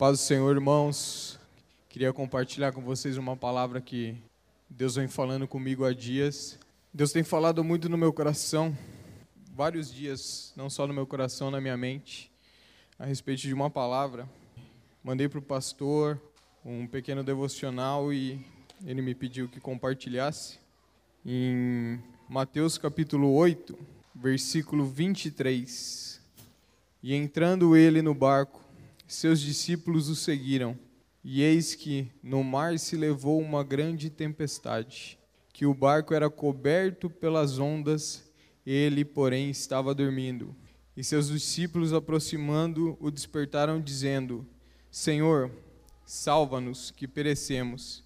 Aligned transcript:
Paz 0.00 0.18
do 0.18 0.22
Senhor, 0.22 0.56
irmãos. 0.56 1.38
Queria 1.90 2.10
compartilhar 2.10 2.72
com 2.72 2.80
vocês 2.80 3.18
uma 3.18 3.36
palavra 3.36 3.82
que 3.82 4.16
Deus 4.66 4.94
vem 4.94 5.06
falando 5.06 5.46
comigo 5.46 5.84
há 5.84 5.92
dias. 5.92 6.58
Deus 6.90 7.12
tem 7.12 7.22
falado 7.22 7.62
muito 7.62 7.86
no 7.86 7.98
meu 7.98 8.10
coração, 8.10 8.74
vários 9.54 9.92
dias, 9.92 10.54
não 10.56 10.70
só 10.70 10.86
no 10.86 10.94
meu 10.94 11.06
coração, 11.06 11.50
na 11.50 11.60
minha 11.60 11.76
mente, 11.76 12.32
a 12.98 13.04
respeito 13.04 13.42
de 13.42 13.52
uma 13.52 13.68
palavra. 13.68 14.26
Mandei 15.04 15.28
para 15.28 15.38
o 15.38 15.42
pastor 15.42 16.18
um 16.64 16.86
pequeno 16.86 17.22
devocional 17.22 18.10
e 18.10 18.42
ele 18.86 19.02
me 19.02 19.14
pediu 19.14 19.50
que 19.50 19.60
compartilhasse. 19.60 20.58
Em 21.26 22.00
Mateus 22.26 22.78
capítulo 22.78 23.34
8, 23.34 23.78
versículo 24.14 24.86
23. 24.86 26.22
E 27.02 27.14
entrando 27.14 27.76
ele 27.76 28.00
no 28.00 28.14
barco, 28.14 28.59
seus 29.14 29.40
discípulos 29.40 30.08
o 30.08 30.14
seguiram. 30.14 30.78
E 31.22 31.42
eis 31.42 31.74
que 31.74 32.10
no 32.22 32.42
mar 32.42 32.78
se 32.78 32.96
levou 32.96 33.40
uma 33.40 33.62
grande 33.62 34.08
tempestade, 34.08 35.18
que 35.52 35.66
o 35.66 35.74
barco 35.74 36.14
era 36.14 36.30
coberto 36.30 37.10
pelas 37.10 37.58
ondas, 37.58 38.30
ele, 38.64 39.04
porém, 39.04 39.50
estava 39.50 39.94
dormindo. 39.94 40.54
E 40.96 41.04
seus 41.04 41.28
discípulos, 41.28 41.92
aproximando, 41.92 42.96
o 43.00 43.10
despertaram, 43.10 43.80
dizendo: 43.80 44.46
Senhor, 44.90 45.50
salva-nos, 46.06 46.90
que 46.90 47.06
perecemos. 47.06 48.04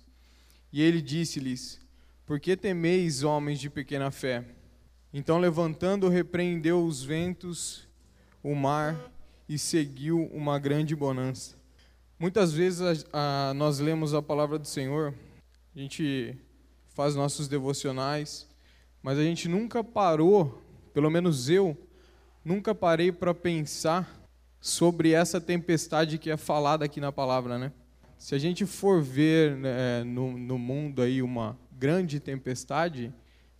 E 0.73 0.82
ele 0.82 1.01
disse-lhes: 1.01 1.80
Por 2.27 2.41
que 2.41 2.57
temeis, 2.57 3.23
homens 3.23 3.60
de 3.60 3.71
pequena 3.71 4.10
fé? 4.10 4.45
Então, 5.12 5.38
levantando, 5.38 6.09
repreendeu 6.09 6.84
os 6.84 7.05
ventos, 7.05 7.87
o 8.43 8.55
mar 8.55 9.12
e 9.48 9.59
seguiu 9.59 10.27
uma 10.33 10.59
grande 10.59 10.95
bonança. 10.97 11.57
Muitas 12.19 12.52
vezes 12.52 13.05
a, 13.12 13.51
a, 13.51 13.55
nós 13.55 13.79
lemos 13.79 14.15
a 14.15 14.23
palavra 14.23 14.59
do 14.59 14.66
Senhor, 14.66 15.15
a 15.74 15.79
gente 15.79 16.37
faz 16.88 17.15
nossos 17.15 17.49
devocionais, 17.49 18.49
mas 19.02 19.18
a 19.18 19.23
gente 19.23 19.49
nunca 19.49 19.83
parou, 19.83 20.63
pelo 20.93 21.10
menos 21.10 21.51
eu, 21.51 21.77
nunca 22.45 22.74
parei 22.74 23.10
para 23.10 23.35
pensar 23.35 24.09
sobre 24.60 25.13
essa 25.13 25.41
tempestade 25.41 26.16
que 26.16 26.30
é 26.30 26.37
falada 26.37 26.85
aqui 26.85 27.01
na 27.01 27.13
palavra, 27.13 27.59
né? 27.59 27.73
Se 28.16 28.35
a 28.35 28.38
gente 28.38 28.65
for 28.65 29.02
ver 29.02 29.57
né, 29.57 30.05
no, 30.05 30.38
no 30.38 30.57
mundo 30.57 31.02
aí 31.02 31.21
uma 31.21 31.59
grande 31.73 32.18
tempestade, 32.21 33.13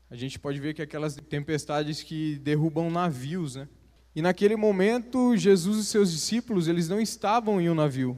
a 0.09 0.17
gente 0.17 0.39
pode 0.39 0.59
ver 0.61 0.73
que 0.73 0.81
aquelas 0.81 1.17
tempestades 1.17 2.03
que 2.03 2.37
derrubam 2.37 2.91
navios, 2.91 3.57
né? 3.57 3.69
E 4.15 4.23
naquele 4.23 4.55
momento, 4.55 5.37
Jesus 5.37 5.79
e 5.79 5.85
seus 5.85 6.13
discípulos, 6.13 6.69
eles 6.69 6.89
não 6.89 7.01
estavam 7.01 7.61
em 7.61 7.69
um 7.69 7.75
navio. 7.75 8.17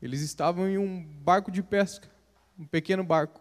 Eles 0.00 0.20
estavam 0.20 0.68
em 0.68 0.78
um 0.78 1.02
barco 1.02 1.50
de 1.50 1.62
pesca, 1.62 2.08
um 2.56 2.64
pequeno 2.64 3.02
barco. 3.02 3.40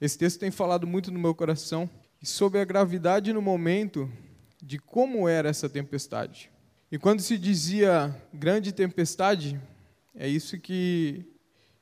Esse 0.00 0.16
texto 0.16 0.40
tem 0.40 0.50
falado 0.50 0.86
muito 0.86 1.10
no 1.10 1.18
meu 1.18 1.34
coração 1.34 1.88
sobre 2.22 2.58
a 2.58 2.64
gravidade 2.64 3.32
no 3.34 3.42
momento 3.42 4.10
de 4.62 4.78
como 4.78 5.28
era 5.28 5.50
essa 5.50 5.68
tempestade. 5.68 6.50
E 6.90 6.98
quando 6.98 7.20
se 7.20 7.36
dizia 7.36 8.16
grande 8.32 8.72
tempestade, 8.72 9.60
é 10.14 10.26
isso 10.26 10.58
que 10.58 11.24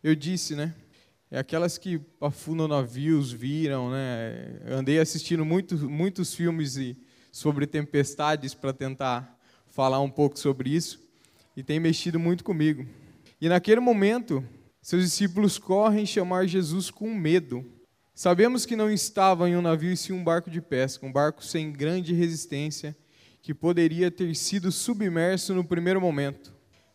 eu 0.03 0.17
disse, 0.17 0.57
né? 0.57 0.75
É 1.31 1.39
aquelas 1.39 1.79
que 1.79 2.01
afundam 2.21 2.67
navios, 2.67 3.31
viram, 3.31 3.91
né? 3.91 4.61
Andei 4.69 4.99
assistindo 4.99 5.45
muitos, 5.45 5.81
muitos 5.81 6.35
filmes 6.35 6.77
e 6.77 6.97
sobre 7.33 7.67
tempestades 7.67 8.53
para 8.53 8.75
tentar 8.75 9.39
falar 9.71 10.01
um 10.01 10.11
pouco 10.11 10.39
sobre 10.39 10.69
isso 10.69 11.01
e 11.57 11.63
tem 11.63 11.81
mexido 11.81 12.21
muito 12.21 12.45
comigo. 12.45 12.87
E 13.41 13.49
naquele 13.49 13.81
momento, 13.81 14.47
seus 14.83 15.03
discípulos 15.03 15.59
correm 15.59 16.05
chamar 16.05 16.47
Jesus 16.47 16.91
com 16.91 17.13
medo. 17.15 17.65
Sabemos 18.15 18.67
que 18.67 18.77
não 18.77 18.91
estava 18.91 19.49
em 19.49 19.57
um 19.57 19.63
navio 19.63 19.91
e 19.91 19.97
sim 19.97 20.13
um 20.13 20.23
barco 20.23 20.51
de 20.51 20.61
pesca, 20.61 21.07
um 21.07 21.13
barco 21.13 21.43
sem 21.43 21.73
grande 21.73 22.13
resistência, 22.13 22.95
que 23.41 23.55
poderia 23.55 24.11
ter 24.11 24.35
sido 24.37 24.71
submerso 24.71 25.55
no 25.55 25.65
primeiro 25.65 26.01
momento. 26.01 26.53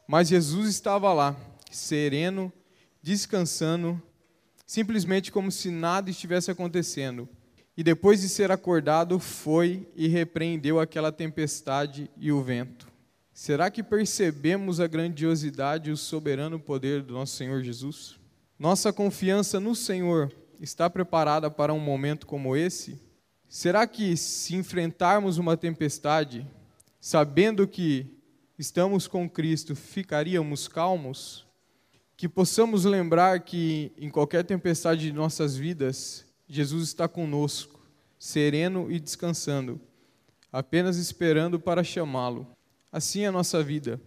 Mas 0.07 0.29
Jesus 0.29 0.69
estava 0.69 1.11
lá, 1.11 1.35
sereno, 1.71 2.53
descansando, 3.01 4.01
simplesmente 4.65 5.31
como 5.31 5.51
se 5.51 5.71
nada 5.71 6.11
estivesse 6.11 6.51
acontecendo 6.51 7.27
e 7.77 7.83
depois 7.83 8.21
de 8.21 8.27
ser 8.27 8.51
acordado, 8.51 9.19
foi 9.19 9.87
e 9.95 10.07
repreendeu 10.07 10.79
aquela 10.79 11.11
tempestade 11.11 12.09
e 12.17 12.31
o 12.31 12.41
vento. 12.41 12.87
Será 13.31 13.69
que 13.69 13.83
percebemos 13.83 14.79
a 14.79 14.87
grandiosidade 14.87 15.91
e 15.91 15.93
o 15.93 15.97
soberano 15.97 16.59
poder 16.59 17.03
do 17.03 17.13
nosso 17.13 17.35
Senhor 17.35 17.61
Jesus? 17.61 18.17
Nossa 18.57 18.91
confiança 18.91 19.59
no 19.59 19.75
Senhor 19.75 20.33
está 20.59 20.89
preparada 20.89 21.51
para 21.51 21.71
um 21.71 21.79
momento 21.79 22.25
como 22.25 22.55
esse? 22.55 22.99
Será 23.47 23.85
que, 23.85 24.17
se 24.17 24.55
enfrentarmos 24.55 25.37
uma 25.37 25.55
tempestade, 25.55 26.47
sabendo 26.99 27.67
que 27.67 28.07
estamos 28.57 29.07
com 29.07 29.29
Cristo, 29.29 29.75
ficaríamos 29.75 30.67
calmos? 30.67 31.45
Que 32.17 32.27
possamos 32.27 32.85
lembrar 32.85 33.41
que, 33.41 33.91
em 33.99 34.09
qualquer 34.09 34.43
tempestade 34.43 35.01
de 35.01 35.13
nossas 35.13 35.55
vidas, 35.55 36.26
Jesus 36.47 36.83
está 36.83 37.07
conosco, 37.07 37.79
sereno 38.17 38.91
e 38.91 38.99
descansando, 38.99 39.79
apenas 40.51 40.97
esperando 40.97 41.59
para 41.59 41.83
chamá-lo. 41.83 42.47
Assim 42.91 43.21
é 43.21 43.27
a 43.27 43.31
nossa 43.31 43.61
vida. 43.61 43.99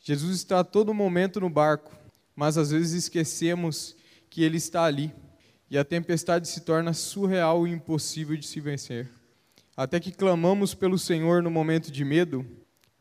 Jesus 0.00 0.36
está 0.36 0.60
a 0.60 0.64
todo 0.64 0.92
momento 0.92 1.40
no 1.40 1.48
barco, 1.48 1.96
mas 2.34 2.58
às 2.58 2.70
vezes 2.70 2.92
esquecemos 3.04 3.96
que 4.28 4.42
ele 4.42 4.56
está 4.56 4.84
ali 4.84 5.14
e 5.70 5.78
a 5.78 5.84
tempestade 5.84 6.48
se 6.48 6.60
torna 6.60 6.92
surreal 6.92 7.66
e 7.66 7.70
impossível 7.70 8.36
de 8.36 8.46
se 8.46 8.60
vencer. 8.60 9.08
Até 9.76 9.98
que 9.98 10.12
clamamos 10.12 10.74
pelo 10.74 10.98
Senhor 10.98 11.42
no 11.42 11.50
momento 11.50 11.90
de 11.90 12.04
medo 12.04 12.44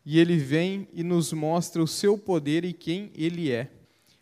e 0.05 0.19
ele 0.19 0.37
vem 0.37 0.87
e 0.93 1.03
nos 1.03 1.33
mostra 1.33 1.81
o 1.81 1.87
seu 1.87 2.17
poder 2.17 2.63
e 2.63 2.73
quem 2.73 3.11
ele 3.15 3.51
é, 3.51 3.71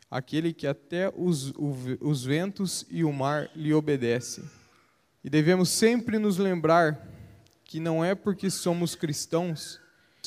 aquele 0.09 0.53
que 0.53 0.67
até 0.67 1.11
os, 1.15 1.53
os 1.99 2.23
ventos 2.23 2.85
e 2.89 3.03
o 3.03 3.13
mar 3.13 3.49
lhe 3.55 3.73
obedecem. 3.73 4.43
E 5.23 5.29
devemos 5.29 5.69
sempre 5.69 6.17
nos 6.17 6.37
lembrar 6.37 7.07
que 7.63 7.79
não 7.79 8.03
é 8.03 8.15
porque 8.15 8.49
somos 8.49 8.95
cristãos 8.95 9.79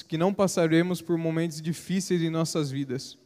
que 0.08 0.18
não 0.18 0.34
passaremos 0.34 1.00
por 1.00 1.16
momentos 1.16 1.60
difíceis 1.60 2.22
em 2.22 2.30
nossas 2.30 2.70
vidas, 2.70 3.18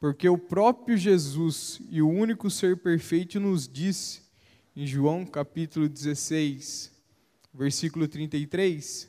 porque 0.00 0.28
o 0.28 0.38
próprio 0.38 0.96
Jesus 0.96 1.80
e 1.90 2.02
o 2.02 2.08
único 2.08 2.50
ser 2.50 2.76
perfeito 2.78 3.38
nos 3.38 3.68
disse 3.68 4.22
em 4.74 4.86
João 4.86 5.26
capítulo 5.26 5.88
16, 5.88 6.92
versículo 7.52 8.08
33, 8.08 9.08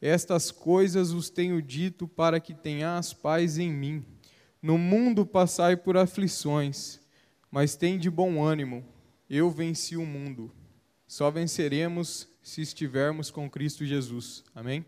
estas 0.00 0.50
coisas 0.50 1.12
vos 1.12 1.28
tenho 1.30 1.60
dito 1.60 2.08
para 2.08 2.40
que 2.40 2.54
tenhas 2.54 3.12
paz 3.12 3.58
em 3.58 3.70
mim. 3.72 4.04
No 4.60 4.78
mundo 4.78 5.26
passai 5.26 5.76
por 5.76 5.96
aflições, 5.96 7.00
mas 7.50 7.76
tem 7.76 7.98
de 7.98 8.10
bom 8.10 8.44
ânimo, 8.44 8.84
eu 9.28 9.50
venci 9.50 9.96
o 9.96 10.06
mundo. 10.06 10.52
Só 11.12 11.30
venceremos 11.30 12.26
se 12.42 12.62
estivermos 12.62 13.30
com 13.30 13.50
Cristo 13.50 13.84
Jesus. 13.84 14.42
Amém? 14.54 14.82